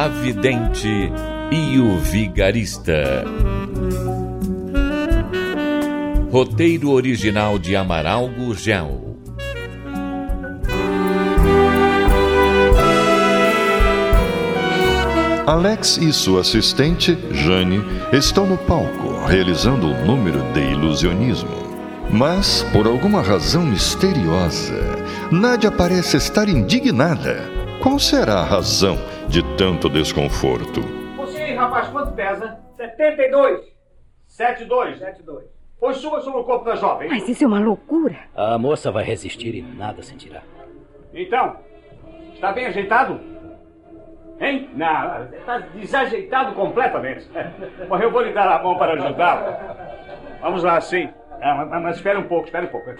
[0.00, 1.12] A Vidente
[1.52, 3.22] e o Vigarista.
[6.32, 9.18] Roteiro original de Amaral Gurgel.
[15.46, 21.50] Alex e sua assistente, Jane, estão no palco realizando o um número de ilusionismo.
[22.10, 24.80] Mas, por alguma razão misteriosa,
[25.30, 27.50] Nádia parece estar indignada.
[27.82, 30.80] Qual será a razão de tanto desconforto?
[31.16, 32.58] Você aí, rapaz, quanto pesa?
[32.76, 33.60] 72.
[34.26, 34.98] 72.
[34.98, 35.44] 72.
[35.78, 37.08] Pois suba sobre o corpo da jovem.
[37.08, 38.16] Mas isso é uma loucura.
[38.34, 40.42] A moça vai resistir e nada sentirá.
[41.14, 41.56] Então,
[42.34, 43.20] está bem ajeitado?
[44.40, 44.68] Hein?
[44.74, 47.30] Não, está desajeitado completamente.
[47.88, 49.56] Mas eu vou lhe dar a mão para ajudá-lo.
[50.40, 51.08] Vamos lá, sim.
[51.40, 52.90] Ah, mas, mas espere um pouco, espere um pouco.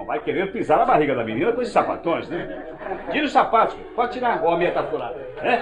[0.00, 2.64] Não vai querer pisar na barriga da menina com esses sapatões, né?
[3.12, 4.42] Tira os sapatos, pode tirar.
[4.42, 5.20] Ou a meia tá furada.
[5.42, 5.58] É?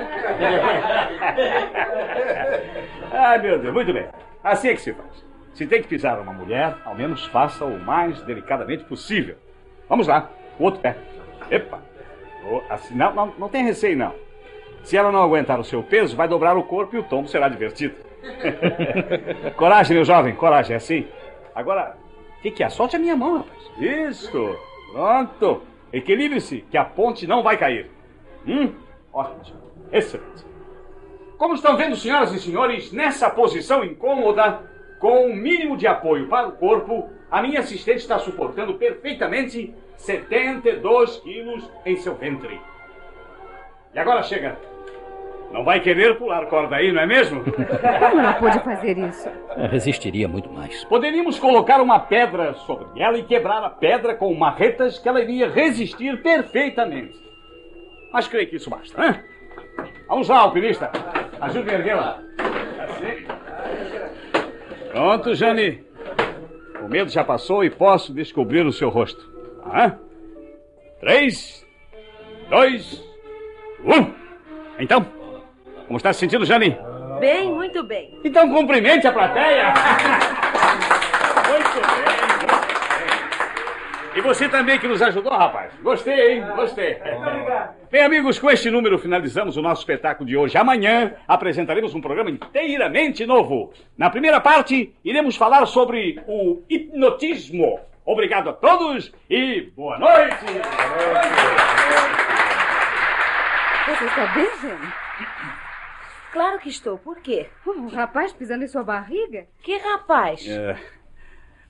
[3.18, 4.06] Ai, meu Deus, muito bem.
[4.44, 5.26] Assim é que se faz.
[5.54, 9.34] Se tem que pisar uma mulher, ao menos faça o mais delicadamente possível.
[9.88, 10.96] Vamos lá, o outro pé.
[11.50, 11.80] Epa!
[12.70, 14.14] Assim, não, não, não tem receio, não.
[14.84, 17.48] Se ela não aguentar o seu peso, vai dobrar o corpo e o tombo será
[17.48, 17.96] divertido.
[19.58, 21.08] coragem, meu jovem, coragem, é assim.
[21.56, 21.96] Agora,
[22.42, 22.68] que, que é?
[22.68, 23.70] Solte a minha mão, rapaz.
[23.78, 24.56] Isso!
[24.92, 25.62] Pronto!
[25.92, 27.90] Equilibre-se, que a ponte não vai cair.
[28.46, 28.72] Hum?
[29.12, 29.58] Ótimo.
[29.92, 30.46] Excelente.
[31.36, 34.60] Como estão vendo, senhoras e senhores, nessa posição incômoda,
[34.98, 39.74] com o um mínimo de apoio para o corpo, a minha assistente está suportando perfeitamente
[39.96, 42.60] 72 quilos em seu ventre.
[43.94, 44.58] E agora chega.
[45.50, 47.42] Não vai querer pular corda aí, não é mesmo?
[47.42, 49.28] Como ela pôde fazer isso?
[49.70, 50.84] Resistiria muito mais.
[50.84, 55.48] Poderíamos colocar uma pedra sobre ela e quebrar a pedra com marretas que ela iria
[55.48, 57.18] resistir perfeitamente.
[58.12, 59.24] Mas creio que isso basta, né?
[60.06, 60.90] Vamos lá, alpinista.
[61.40, 62.20] Ajude a erguê-la.
[62.80, 63.26] Assim.
[64.90, 65.84] Pronto, Jane.
[66.82, 69.30] O medo já passou e posso descobrir o seu rosto.
[69.64, 69.96] Ah?
[71.00, 71.66] Três,
[72.48, 73.04] dois,
[73.84, 74.12] um.
[74.78, 75.04] Então,
[75.88, 76.78] como está se sentindo, Jane?
[77.18, 78.14] Bem, muito bem.
[78.22, 79.72] Então cumprimente a plateia.
[81.48, 82.18] muito bem.
[84.14, 85.72] E você também que nos ajudou, rapaz.
[85.82, 86.44] Gostei, hein?
[86.54, 86.98] Gostei.
[87.90, 90.58] Bem, amigos, com este número finalizamos o nosso espetáculo de hoje.
[90.58, 93.72] Amanhã apresentaremos um programa inteiramente novo.
[93.96, 97.80] Na primeira parte, iremos falar sobre o hipnotismo.
[98.04, 100.44] Obrigado a todos e boa noite.
[103.86, 105.07] Você está bem, Jane?
[106.32, 106.98] Claro que estou.
[106.98, 107.48] Por quê?
[107.66, 109.46] Um rapaz pisando em sua barriga?
[109.62, 110.46] Que rapaz?
[110.46, 110.78] É...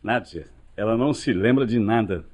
[0.03, 2.25] Nádia, ela não se lembra de nada.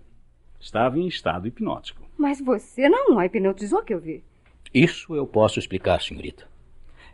[0.59, 2.03] Estava em estado hipnótico.
[2.17, 4.25] Mas você não a hipnotizou que eu vi.
[4.73, 6.47] Isso eu posso explicar, senhorita.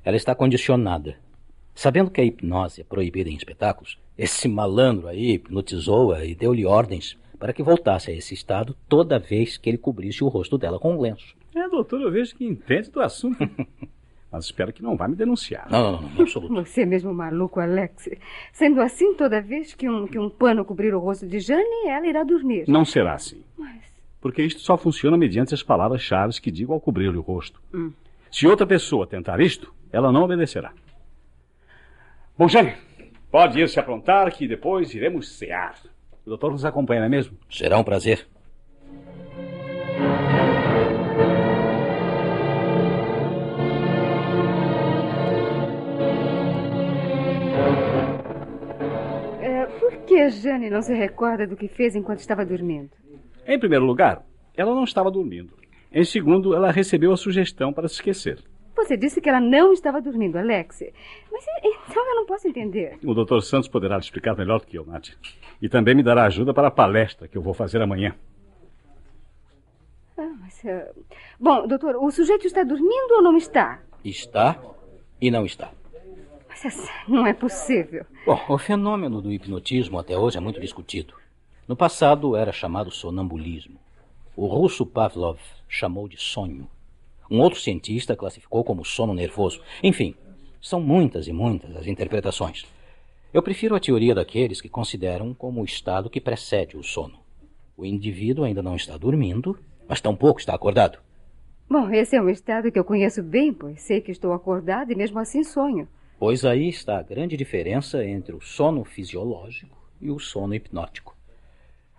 [0.04, 1.18] Ela está condicionada.
[1.74, 7.18] Sabendo que a hipnose é proibida em espetáculos, esse malandro aí hipnotizou-a e deu-lhe ordens
[7.38, 10.94] para que voltasse a esse estado toda vez que ele cobrisse o rosto dela com
[10.94, 11.34] um lenço.
[11.54, 13.38] É, doutor, eu vejo que entende do assunto.
[14.32, 15.68] Mas espero que não vá me denunciar.
[15.70, 16.54] Não, não, não, não absoluto.
[16.54, 18.08] Você é mesmo maluco, Alex.
[18.52, 22.06] Sendo assim, toda vez que um, que um pano cobrir o rosto de Jane, ela
[22.06, 22.64] irá dormir.
[22.68, 23.42] Não será assim.
[23.58, 23.80] Mas...
[24.20, 27.60] Porque isto só funciona mediante as palavras-chave que digo ao cobrir-lhe o rosto.
[27.74, 27.92] Hum.
[28.30, 30.72] Se outra pessoa tentar isto, ela não obedecerá.
[32.38, 32.74] Bom, Jane,
[33.30, 35.74] pode ir se aprontar que depois iremos cear.
[36.24, 37.36] O doutor nos acompanha, não é mesmo?
[37.50, 38.26] Será um prazer.
[50.10, 52.90] Que a Jane não se recorda do que fez enquanto estava dormindo?
[53.46, 54.26] Em primeiro lugar,
[54.56, 55.54] ela não estava dormindo.
[55.92, 58.42] Em segundo, ela recebeu a sugestão para se esquecer.
[58.74, 60.82] Você disse que ela não estava dormindo, Alex.
[61.30, 62.98] Mas então eu não posso entender.
[63.04, 63.40] O Dr.
[63.40, 65.10] Santos poderá lhe explicar melhor do que eu, Nath.
[65.62, 68.16] E também me dará ajuda para a palestra que eu vou fazer amanhã.
[70.18, 71.04] Ah, mas, uh...
[71.38, 73.80] Bom, doutor, o sujeito está dormindo ou não está?
[74.04, 74.60] Está
[75.20, 75.70] e não está.
[77.08, 78.04] Não é possível.
[78.26, 81.14] Bom, o fenômeno do hipnotismo até hoje é muito discutido.
[81.66, 83.78] No passado era chamado sonambulismo.
[84.36, 86.68] O russo Pavlov chamou de sonho.
[87.30, 89.60] Um outro cientista classificou como sono nervoso.
[89.82, 90.14] Enfim,
[90.60, 92.66] são muitas e muitas as interpretações.
[93.32, 97.18] Eu prefiro a teoria daqueles que consideram como o estado que precede o sono.
[97.76, 99.56] O indivíduo ainda não está dormindo,
[99.88, 100.98] mas tampouco está acordado.
[101.68, 104.96] Bom, esse é um estado que eu conheço bem, pois sei que estou acordado e
[104.96, 105.88] mesmo assim sonho.
[106.20, 111.16] Pois aí está a grande diferença entre o sono fisiológico e o sono hipnótico.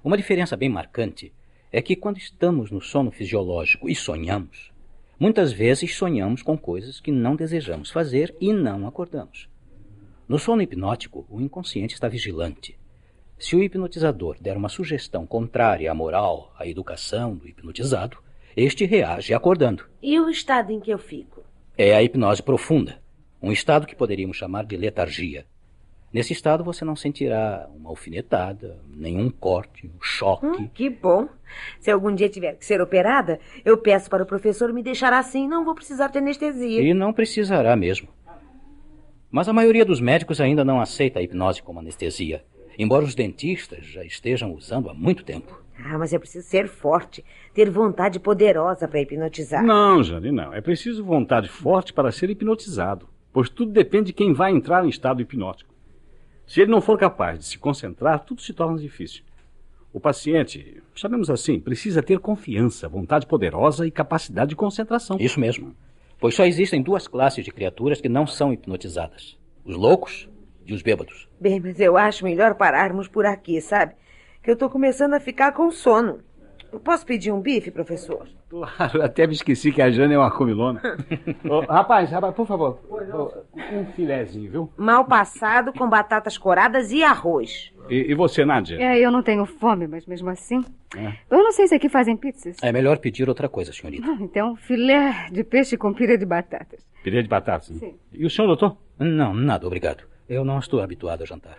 [0.04, 1.34] Uma diferença bem marcante
[1.72, 4.72] é que quando estamos no sono fisiológico e sonhamos,
[5.20, 9.50] muitas vezes sonhamos com coisas que não desejamos fazer e não acordamos.
[10.30, 12.78] No sono hipnótico, o inconsciente está vigilante.
[13.40, 18.20] Se o hipnotizador der uma sugestão contrária à moral, à educação do hipnotizado,
[18.56, 19.86] este reage acordando.
[20.00, 21.44] E o estado em que eu fico?
[21.76, 23.01] É a hipnose profunda,
[23.42, 25.46] um estado que poderíamos chamar de letargia.
[26.14, 30.46] Nesse estado você não sentirá uma alfinetada, nenhum corte, um choque.
[30.46, 31.30] Hum, que bom.
[31.80, 35.48] Se algum dia tiver que ser operada, eu peço para o professor me deixar assim,
[35.48, 36.82] não vou precisar de anestesia.
[36.82, 38.10] E não precisará mesmo.
[39.32, 42.44] Mas a maioria dos médicos ainda não aceita a hipnose como anestesia,
[42.78, 45.62] embora os dentistas já estejam usando há muito tempo.
[45.84, 47.24] Ah, mas é preciso ser forte,
[47.54, 49.64] ter vontade poderosa para hipnotizar.
[49.64, 50.54] Não, Jane, não.
[50.54, 54.90] É preciso vontade forte para ser hipnotizado, pois tudo depende de quem vai entrar em
[54.90, 55.74] estado hipnótico.
[56.46, 59.24] Se ele não for capaz de se concentrar, tudo se torna difícil.
[59.94, 65.18] O paciente, sabemos assim, precisa ter confiança, vontade poderosa e capacidade de concentração.
[65.20, 65.76] Isso mesmo.
[66.20, 70.30] Pois só existem duas classes de criaturas que não são hipnotizadas: os loucos
[70.66, 71.28] e os bêbados.
[71.40, 73.96] Bem, mas eu acho melhor pararmos por aqui, sabe?
[74.42, 76.20] Que eu estou começando a ficar com sono.
[76.72, 78.28] Eu posso pedir um bife, professor?
[78.50, 80.82] Claro, até me esqueci que a Jane é uma comilona.
[81.50, 83.32] Ô, rapaz, rapaz, por favor, ô,
[83.74, 84.74] um filézinho, viu?
[84.78, 87.72] Mal passado com batatas coradas e arroz.
[87.90, 88.78] E, e você, Nádia?
[88.82, 90.64] É, eu não tenho fome, mas mesmo assim.
[90.96, 91.14] É.
[91.30, 92.58] Eu não sei se aqui fazem pizzas.
[92.62, 94.08] É melhor pedir outra coisa, senhorita.
[94.20, 96.86] Então, filé de peixe com pire de batatas.
[97.04, 97.70] Pirê de batatas.
[97.70, 97.80] né?
[97.80, 97.96] Sim.
[98.14, 98.78] E o senhor, doutor?
[99.00, 100.04] Não, nada, obrigado.
[100.30, 101.58] Eu não estou habituado a jantar.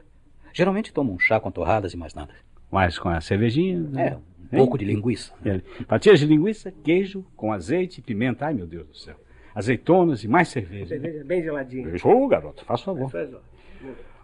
[0.53, 2.33] Geralmente tomo um chá com torradas e mais nada.
[2.73, 3.79] Mas com a cervejinha.
[3.79, 4.19] né?
[4.51, 5.33] É, um pouco de linguiça.
[5.45, 8.47] É, Fatias de linguiça, queijo, com azeite e pimenta.
[8.47, 9.15] Ai, meu Deus do céu.
[9.55, 10.87] Azeitonas e mais cerveja.
[10.89, 11.93] Cerveja bem geladinha.
[12.03, 13.11] Ô, garoto, faz favor.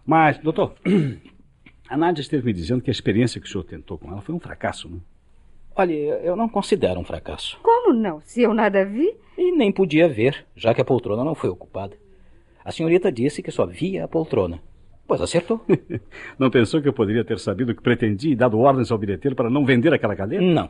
[0.04, 0.74] Mas, doutor,
[1.88, 4.34] a Nádia esteve me dizendo que a experiência que o senhor tentou com ela foi
[4.34, 4.98] um fracasso, né?
[5.76, 7.58] Olha, eu não considero um fracasso.
[7.62, 8.20] Como não?
[8.22, 9.14] Se eu nada vi?
[9.36, 11.94] E nem podia ver, já que a poltrona não foi ocupada.
[12.64, 14.60] A senhorita disse que só via a poltrona.
[15.08, 15.60] Pois acertou.
[16.38, 19.34] Não pensou que eu poderia ter sabido o que pretendia e dado ordens ao bilheteiro
[19.34, 20.44] para não vender aquela cadeira?
[20.44, 20.69] Não.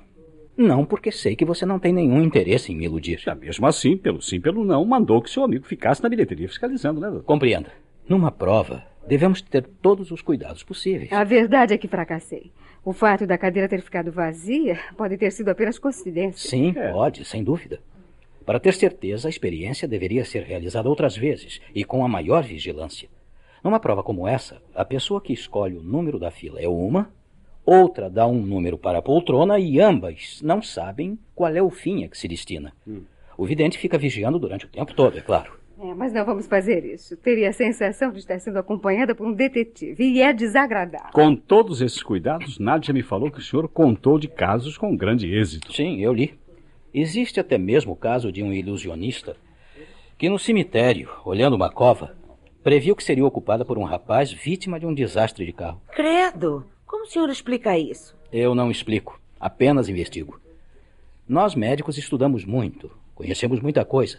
[0.57, 3.19] Não, porque sei que você não tem nenhum interesse em me iludir.
[3.19, 7.01] Já mesmo assim, pelo sim, pelo não, mandou que seu amigo ficasse na bilheteria fiscalizando,
[7.01, 7.25] né, doutor?
[7.25, 7.71] Compreenda.
[8.09, 11.13] Numa prova, devemos ter todos os cuidados possíveis.
[11.13, 12.51] A verdade é que fracassei.
[12.85, 16.49] O fato da cadeira ter ficado vazia pode ter sido apenas coincidência.
[16.49, 16.91] Sim, É.
[16.93, 17.81] pode, sem dúvida.
[18.45, 23.09] Para ter certeza, a experiência deveria ser realizada outras vezes e com a maior vigilância.
[23.63, 27.11] Numa prova como essa, a pessoa que escolhe o número da fila é uma,
[27.65, 32.05] outra dá um número para a poltrona e ambas não sabem qual é o fim
[32.05, 32.73] a que se destina.
[33.37, 35.59] O vidente fica vigiando durante o tempo todo, é claro.
[35.81, 37.17] É, mas não vamos fazer isso.
[37.19, 40.03] Teria a sensação de estar sendo acompanhada por um detetive.
[40.03, 41.13] E é desagradável.
[41.13, 45.33] Com todos esses cuidados, Nádia me falou que o senhor contou de casos com grande
[45.33, 45.73] êxito.
[45.73, 46.37] Sim, eu li.
[46.93, 49.37] Existe até mesmo o caso de um ilusionista
[50.17, 52.18] que, no cemitério, olhando uma cova,
[52.69, 55.81] previu que seria ocupada por um rapaz vítima de um desastre de carro.
[55.97, 56.67] Credo!
[56.87, 58.15] Como o senhor explica isso?
[58.31, 60.39] Eu não explico, apenas investigo.
[61.27, 64.19] Nós médicos estudamos muito, conhecemos muita coisa,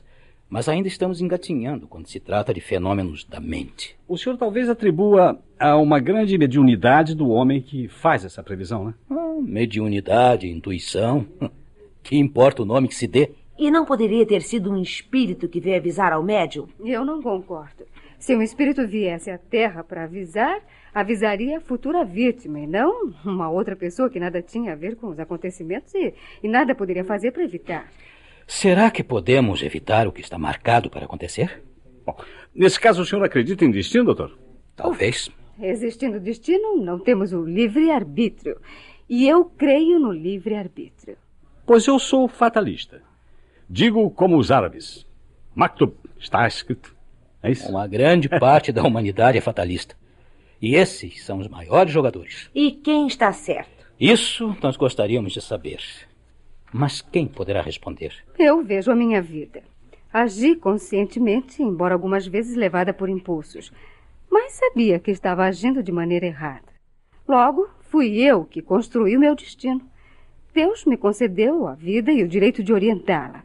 [0.49, 3.95] mas ainda estamos engatinhando quando se trata de fenômenos da mente.
[4.07, 8.93] O senhor talvez atribua a uma grande mediunidade do homem que faz essa previsão, né?
[9.11, 11.23] Ah, mediunidade, intuição.
[12.01, 13.29] Que importa o nome que se dê?
[13.57, 16.65] E não poderia ter sido um espírito que veio avisar ao médium?
[16.79, 17.83] Eu não concordo.
[18.19, 20.61] Se um espírito viesse à Terra para avisar,
[20.93, 25.07] avisaria a futura vítima e não uma outra pessoa que nada tinha a ver com
[25.07, 27.89] os acontecimentos e, e nada poderia fazer para evitar.
[28.45, 31.63] Será que podemos evitar o que está marcado para acontecer?
[32.05, 32.15] Bom,
[32.53, 34.37] nesse caso, o senhor acredita em destino, doutor?
[34.75, 35.31] Talvez.
[35.61, 38.59] Existindo destino, não temos o livre-arbítrio.
[39.07, 41.17] E eu creio no livre-arbítrio.
[41.65, 43.01] Pois eu sou fatalista.
[43.69, 45.05] Digo como os árabes.
[45.55, 46.98] Maktub, está escrito.
[47.41, 47.69] É isso?
[47.69, 49.95] Uma grande parte da humanidade é fatalista.
[50.61, 52.49] E esses são os maiores jogadores.
[52.53, 53.87] E quem está certo?
[53.99, 55.79] Isso nós gostaríamos de saber.
[56.71, 58.13] Mas quem poderá responder?
[58.37, 59.63] Eu vejo a minha vida.
[60.11, 63.71] Agi conscientemente, embora algumas vezes levada por impulsos.
[64.29, 66.67] Mas sabia que estava agindo de maneira errada.
[67.27, 69.81] Logo, fui eu que construí o meu destino.
[70.53, 73.43] Deus me concedeu a vida e o direito de orientá-la.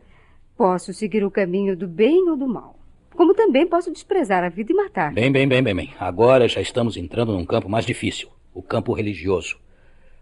[0.56, 2.78] Posso seguir o caminho do bem ou do mal.
[3.16, 5.12] Como também posso desprezar a vida e matar.
[5.12, 5.94] Bem, bem, bem, bem, bem.
[5.98, 9.56] Agora já estamos entrando num campo mais difícil o campo religioso.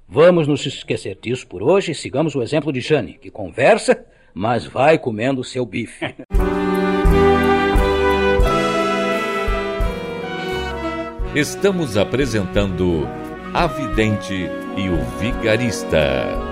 [0.09, 4.67] Vamos nos esquecer disso por hoje e sigamos o exemplo de Jane, que conversa, mas
[4.67, 6.15] vai comendo seu bife.
[11.35, 13.09] Estamos apresentando
[13.55, 14.35] A Vidente
[14.77, 16.52] e o Vigarista.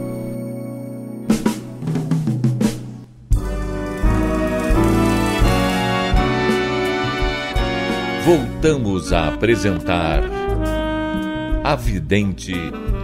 [8.31, 10.21] Voltamos a apresentar
[11.65, 12.53] A Vidente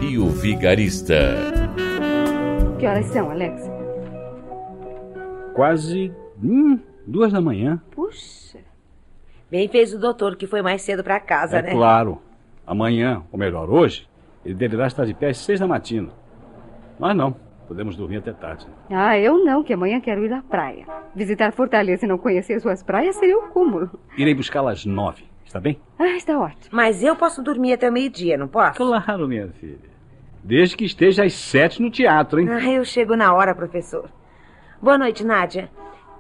[0.02, 1.36] e o Vigarista.
[2.80, 3.62] Que horas são, Alex?
[5.54, 7.84] Quase hum, duas da manhã.
[7.92, 8.60] Puxa.
[9.52, 11.72] Bem fez o doutor que foi mais cedo para casa, é né?
[11.72, 12.22] claro.
[12.66, 14.08] Amanhã, ou melhor, hoje,
[14.46, 16.08] ele deverá estar de pé às seis da matina.
[16.98, 17.36] Nós não.
[17.68, 18.66] Podemos dormir até tarde.
[18.90, 20.86] Ah, eu não, que amanhã quero ir à praia.
[21.14, 23.90] Visitar Fortaleza e não conhecer suas praias seria o cúmulo.
[24.18, 25.26] Irei buscá-la às nove.
[25.46, 25.80] Está bem?
[26.00, 26.70] Ah, está ótimo.
[26.72, 28.78] Mas eu posso dormir até o meio-dia, não posso?
[28.78, 29.80] Claro, minha filha.
[30.44, 32.48] Desde que esteja às sete no teatro, hein?
[32.50, 34.10] Ah, eu chego na hora, professor.
[34.82, 35.70] Boa noite, Nádia.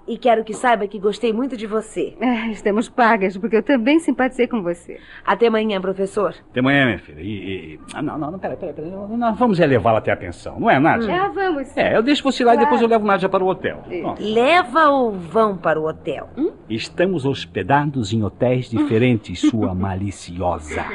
[0.07, 2.15] E quero que saiba que gostei muito de você.
[2.21, 4.99] É, estamos pagas, porque eu também simpatizei com você.
[5.25, 6.33] Até amanhã, professor.
[6.49, 7.19] Até amanhã, minha filha.
[7.19, 7.73] E.
[7.73, 7.79] e...
[7.93, 8.89] Ah, não, não, não, peraí, peraí, peraí.
[8.89, 11.07] Nós vamos levá-la até a pensão, não é, Nádia?
[11.07, 11.67] Já vamos.
[11.67, 11.79] sim.
[11.81, 12.65] É, eu deixo você lá e Claro.
[12.69, 13.83] depois eu levo Nádia para o hotel.
[14.17, 16.29] Leva ou vão para o hotel?
[16.69, 20.85] Estamos hospedados em hotéis diferentes, sua maliciosa.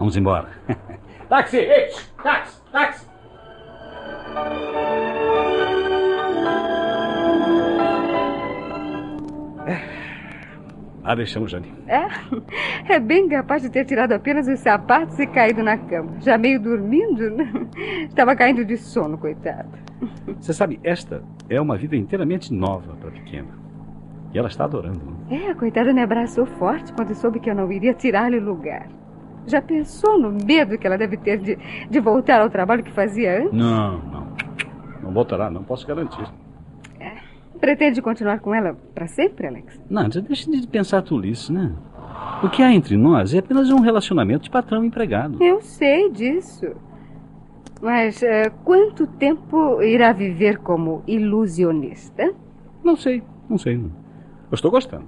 [0.00, 0.48] Vamos embora.
[1.28, 1.58] táxi!
[1.58, 1.90] Ei,
[2.22, 2.60] táxi!
[2.72, 3.06] Táxi!
[11.04, 11.72] Ah, deixamos, Jane.
[11.88, 12.06] É?
[12.94, 16.12] É bem capaz de ter tirado apenas os sapatos e caído na cama.
[16.20, 17.50] Já meio dormindo, né?
[18.08, 19.68] Estava caindo de sono, coitado.
[20.40, 23.48] Você sabe, esta é uma vida inteiramente nova para a pequena.
[24.32, 25.00] E ela está adorando.
[25.28, 25.44] né?
[25.44, 28.86] É, a coitada me abraçou forte quando soube que eu não iria tirar-lhe o lugar.
[29.46, 31.58] Já pensou no medo que ela deve ter de,
[31.90, 33.52] de voltar ao trabalho que fazia antes?
[33.52, 34.26] Não, não.
[35.02, 36.24] Não voltará, não posso garantir.
[37.62, 39.80] Pretende continuar com ela para sempre, Alex?
[39.88, 41.72] Nádia, deixe de pensar tolice, né?
[42.42, 45.40] O que há entre nós é apenas um relacionamento de patrão e empregado.
[45.40, 46.66] Eu sei disso.
[47.80, 52.34] Mas eh, quanto tempo irá viver como ilusionista?
[52.82, 53.76] Não sei, não sei.
[53.76, 55.06] Eu estou gostando.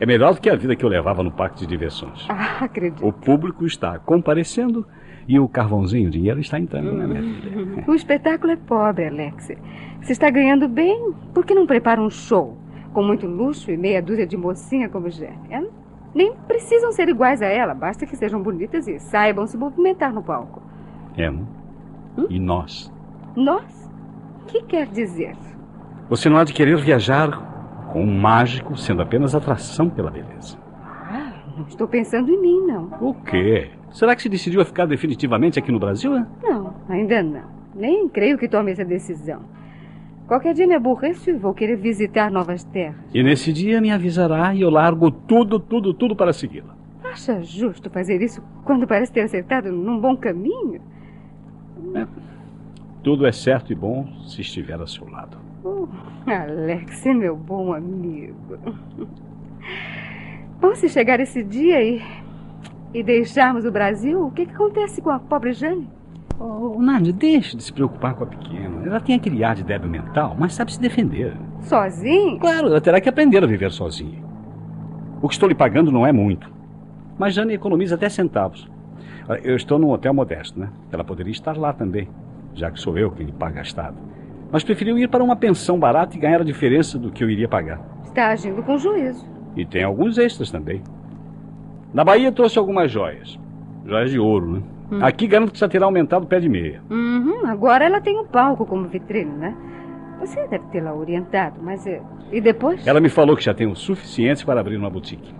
[0.00, 2.26] É melhor do que a vida que eu levava no parque de diversões.
[2.28, 3.06] Ah, acredito.
[3.06, 4.84] O público está comparecendo
[5.28, 7.84] e o carvãozinho, o dinheiro está entrando, né, minha filha?
[7.88, 9.52] O espetáculo é pobre, Alex.
[10.02, 12.56] Se está ganhando bem, por que não prepara um show?
[12.92, 15.38] Com muito luxo e meia dúzia de mocinha como Jane.
[15.50, 15.62] é?
[16.14, 20.22] Nem precisam ser iguais a ela, basta que sejam bonitas e saibam se movimentar no
[20.22, 20.62] palco.
[21.16, 21.46] É, não?
[22.28, 22.92] E nós?
[23.34, 23.90] Nós?
[24.42, 25.34] O que quer dizer?
[26.10, 30.58] Você não há de querer viajar com um mágico sendo apenas atração pela beleza.
[31.10, 32.90] Ah, não estou pensando em mim, não.
[33.00, 33.70] O quê?
[33.92, 36.16] Será que se decidiu a ficar definitivamente aqui no Brasil?
[36.16, 36.26] é?
[36.42, 37.44] Não, ainda não.
[37.74, 39.42] Nem creio que tome essa decisão.
[40.26, 42.96] Qualquer dia me aborreço e vou querer visitar novas terras.
[43.12, 46.74] E nesse dia me avisará e eu largo tudo, tudo, tudo para segui-la.
[47.04, 50.80] Acha justo fazer isso quando parece ter acertado num bom caminho?
[53.02, 55.36] Tudo é certo e bom se estiver a seu lado.
[55.64, 55.86] Oh,
[56.26, 58.56] Alex é meu bom amigo.
[60.60, 62.00] Bom, se chegar esse dia e,
[62.94, 65.88] e deixarmos o Brasil, o que, que acontece com a pobre Jane?
[66.38, 68.84] Oh, Nádia, deixe de se preocupar com a pequena.
[68.84, 71.36] Ela tem aquele ar de débil mental, mas sabe se defender.
[71.60, 72.38] Sozinha?
[72.38, 74.22] Claro, ela terá que aprender a viver sozinha.
[75.20, 76.50] O que estou lhe pagando não é muito.
[77.18, 78.68] Mas Jane economiza até centavos.
[79.44, 80.68] Eu estou num hotel modesto, né?
[80.90, 82.08] Ela poderia estar lá também,
[82.54, 83.96] já que sou eu quem lhe paga a estada.
[84.50, 87.48] Mas preferiu ir para uma pensão barata e ganhar a diferença do que eu iria
[87.48, 87.80] pagar.
[88.02, 89.24] Está agindo com juízo.
[89.56, 90.82] E tem alguns extras também.
[91.92, 93.38] Na Bahia trouxe algumas joias.
[93.84, 94.62] Joias de ouro, né?
[95.02, 96.82] Aqui garanto que já terá aumentado o pé de meia.
[96.90, 99.56] Uhum, agora ela tem um palco como vitrine, né?
[100.20, 101.86] Você deve tê-la orientado, mas.
[101.86, 102.86] eh, E depois?
[102.86, 105.34] Ela me falou que já tem o suficiente para abrir uma boutique.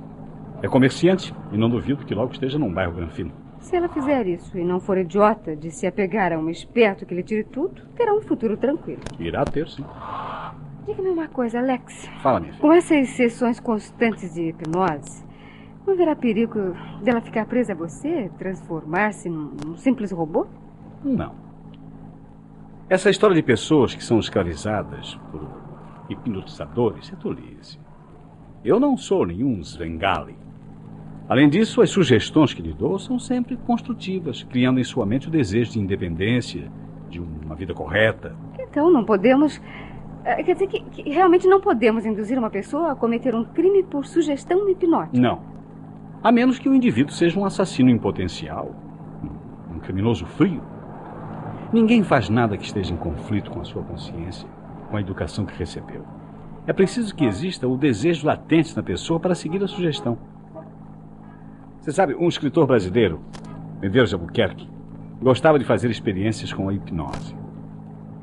[0.62, 3.30] É comerciante e não duvido que logo esteja num bairro granfino.
[3.60, 7.14] Se ela fizer isso e não for idiota de se apegar a um esperto que
[7.14, 9.00] lhe tire tudo, terá um futuro tranquilo.
[9.20, 9.84] Irá ter, sim.
[10.86, 12.08] Diga-me uma coisa, Alex.
[12.22, 12.60] Fala, minha filha.
[12.62, 15.24] Com essas sessões constantes de hipnose,
[15.86, 20.46] Não haverá perigo dela ficar presa a você, transformar-se num, num simples robô?
[21.04, 21.32] Não.
[22.88, 25.48] Essa história de pessoas que são escravizadas por
[26.08, 27.78] hipnotizadores é tolice.
[28.64, 30.36] Eu não sou nenhum Svengali.
[31.28, 35.30] Além disso, as sugestões que lhe dou são sempre construtivas, criando em sua mente o
[35.30, 36.70] desejo de independência,
[37.08, 38.36] de uma vida correta.
[38.58, 39.60] Então não podemos.
[40.24, 43.82] eh, Quer dizer que, que realmente não podemos induzir uma pessoa a cometer um crime
[43.82, 45.18] por sugestão hipnótica.
[45.18, 45.51] Não.
[46.22, 48.70] A menos que o indivíduo seja um assassino em potencial,
[49.74, 50.62] um criminoso frio.
[51.72, 54.48] Ninguém faz nada que esteja em conflito com a sua consciência,
[54.88, 56.04] com a educação que recebeu.
[56.64, 60.16] É preciso que exista o desejo latente na pessoa para seguir a sugestão.
[61.80, 63.20] Você sabe, um escritor brasileiro,
[63.80, 64.68] Medeiros Albuquerque,
[65.20, 67.34] gostava de fazer experiências com a hipnose.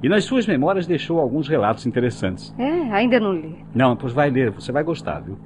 [0.01, 2.55] E nas suas memórias deixou alguns relatos interessantes.
[2.57, 3.65] É, ainda não li.
[3.75, 5.37] Não, pois vai ler, você vai gostar, viu?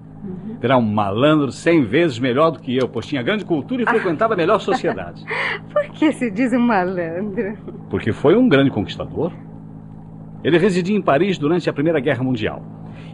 [0.61, 4.33] Terá um malandro cem vezes melhor do que eu, pois tinha grande cultura e frequentava
[4.33, 5.23] a melhor sociedade.
[5.71, 7.57] Por que se diz um malandro?
[7.89, 9.31] Porque foi um grande conquistador.
[10.43, 12.61] Ele residia em Paris durante a Primeira Guerra Mundial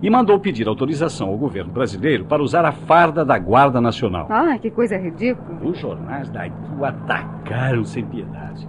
[0.01, 4.27] e mandou pedir autorização ao governo brasileiro para usar a farda da Guarda Nacional.
[4.29, 5.59] Ah, que coisa ridícula.
[5.63, 8.67] Os jornais daqui o atacaram sem piedade.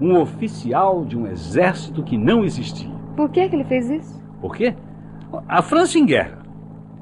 [0.00, 2.90] Um oficial de um exército que não existia.
[3.16, 4.22] Por que, é que ele fez isso?
[4.40, 4.74] Por quê?
[5.48, 6.45] A França em guerra.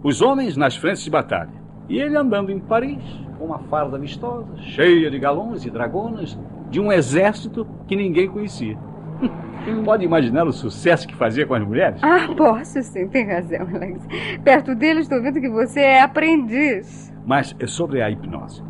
[0.05, 1.55] Os homens nas frentes de batalha.
[1.89, 3.03] E ele andando em Paris,
[3.39, 8.77] com uma farda vistosa, cheia de galões e dragonas, de um exército que ninguém conhecia.
[9.83, 12.05] Pode imaginar o sucesso que fazia com as mulheres?
[12.05, 14.07] Ah, posso sim, tem razão, Alex.
[14.45, 17.11] Perto dele estou vendo que você é aprendiz.
[17.25, 18.63] Mas é sobre a hipnose.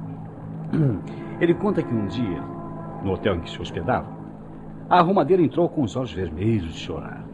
[1.40, 2.40] Ele conta que um dia,
[3.02, 4.06] no hotel em que se hospedava,
[4.88, 7.24] a arrumadeira entrou com os olhos vermelhos de chorar.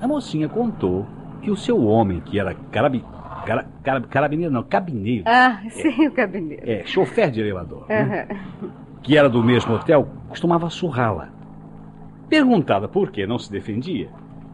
[0.00, 1.04] A mocinha contou
[1.40, 3.04] que o seu homem, que era carabi,
[3.46, 6.62] cara, cara, carabineiro, não, cabineiro, Ah, sim, o cabineiro.
[6.68, 8.40] é, chofer de elevador, né, Aham.
[9.02, 11.28] que era do mesmo hotel, costumava surrá-la.
[12.28, 14.08] Perguntada por que não se defendia,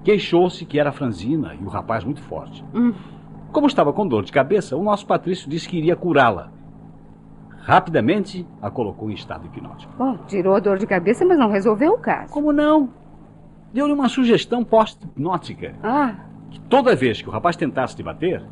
[0.05, 2.65] queixou-se que era franzina e o rapaz muito forte.
[2.75, 2.93] Hum.
[3.53, 6.51] Como estava com dor de cabeça, o nosso Patrício disse que iria curá-la.
[7.63, 9.93] Rapidamente a colocou em estado hipnótico.
[9.99, 12.33] Bom, tirou a dor de cabeça, mas não resolveu o caso.
[12.33, 12.91] Como não?
[13.75, 15.75] Deu-lhe uma sugestão pós-hipnótica.
[15.83, 16.15] Ah,
[16.51, 18.43] Que toda vez que o rapaz tentasse te bater,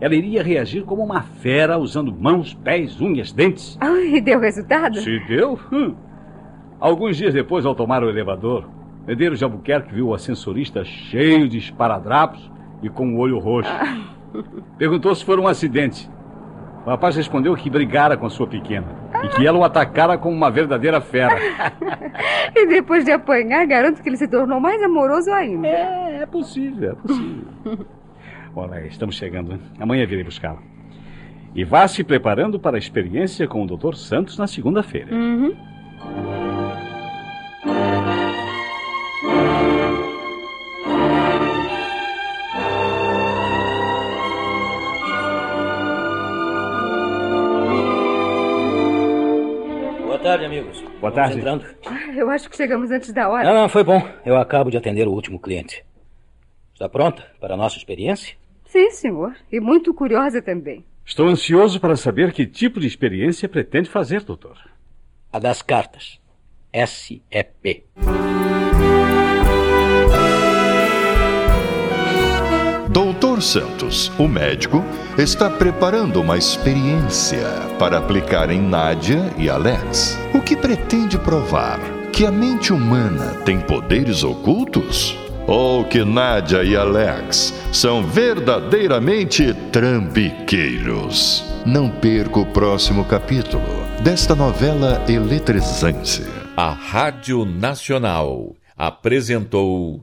[0.00, 3.76] ela iria reagir como uma fera, usando mãos, pés, unhas, dentes.
[3.82, 5.00] ah, e deu resultado?
[5.00, 5.58] Se deu?
[5.72, 5.94] Hum.
[6.80, 8.68] Alguns dias depois, ao tomar o elevador,
[9.06, 12.50] Medeiros de Albuquerque viu o ascensorista cheio de esparadrapos
[12.82, 13.72] e com o olho roxo.
[14.76, 16.08] Perguntou se foi um acidente.
[16.86, 18.86] O rapaz respondeu que brigara com a sua pequena
[19.24, 21.36] e que ela o atacara como uma verdadeira fera.
[22.56, 25.68] E depois de apanhar, garanto que ele se tornou mais amoroso ainda.
[25.68, 27.44] É, é possível, é possível.
[28.56, 29.50] Olha, estamos chegando.
[29.52, 29.58] né?
[29.78, 30.58] Amanhã virei buscá-la.
[31.54, 33.94] E vá se preparando para a experiência com o Dr.
[33.94, 35.14] Santos na segunda-feira.
[35.14, 35.54] Uhum.
[51.00, 51.38] Boa Vamos tarde.
[51.38, 51.64] Entrando.
[51.86, 53.44] Ah, Eu acho que chegamos antes da hora.
[53.44, 54.02] Não, não, foi bom.
[54.24, 55.84] Eu acabo de atender o último cliente.
[56.74, 58.36] Está pronta para a nossa experiência?
[58.66, 59.34] Sim, senhor.
[59.50, 60.84] E muito curiosa também.
[61.04, 64.58] Estou ansioso para saber que tipo de experiência pretende fazer, doutor.
[65.32, 66.20] A das cartas.
[66.86, 67.84] SEP.
[73.40, 74.84] Santos, o médico,
[75.16, 77.46] está preparando uma experiência
[77.78, 80.18] para aplicar em Nádia e Alex.
[80.34, 81.78] O que pretende provar?
[82.12, 85.16] Que a mente humana tem poderes ocultos?
[85.46, 91.44] Ou que Nádia e Alex são verdadeiramente trambiqueiros?
[91.64, 93.62] Não perca o próximo capítulo
[94.02, 96.22] desta novela eletrizante.
[96.56, 100.02] A Rádio Nacional apresentou